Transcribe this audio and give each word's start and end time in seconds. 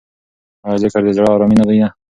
آیا 0.65 0.77
ذکر 0.83 1.01
د 1.05 1.09
زړه 1.17 1.27
ارامي 1.33 1.55
نه 1.59 1.65
ده؟ 1.69 1.87